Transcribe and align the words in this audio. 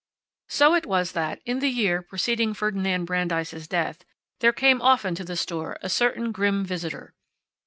So 0.49 0.73
it 0.73 0.87
was 0.87 1.11
that, 1.11 1.41
in 1.45 1.59
the 1.59 1.69
year 1.69 2.01
preceding 2.01 2.55
Ferdinand 2.55 3.05
Brandeis' 3.05 3.67
death, 3.67 4.03
there 4.39 4.51
came 4.51 4.81
often 4.81 5.13
to 5.13 5.23
the 5.23 5.37
store 5.37 5.77
a 5.83 5.89
certain 5.89 6.31
grim 6.31 6.65
visitor. 6.65 7.13